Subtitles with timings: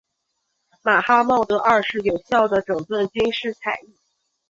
[0.81, 3.93] 马哈茂德二世有效地整顿军事采邑。